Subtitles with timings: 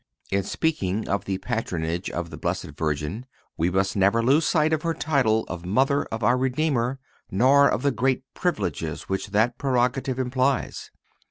[0.31, 4.81] In speaking of the patronage of the Blessed Virgin, we must never lose sight of
[4.81, 6.97] her title of Mother of our Redeemer
[7.29, 10.89] nor of the great privileges which that prerogative implies.